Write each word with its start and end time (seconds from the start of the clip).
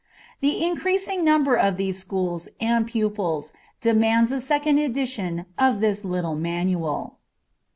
The 0.39 0.65
increasing 0.65 1.23
number 1.23 1.53
of 1.55 1.77
these 1.77 1.99
schools 1.99 2.47
and 2.59 2.87
pupils 2.87 3.53
demands 3.81 4.31
a 4.31 4.41
second 4.41 4.79
edition 4.79 5.45
of 5.59 5.79
this 5.79 6.03
little 6.03 6.33
manual. 6.33 7.19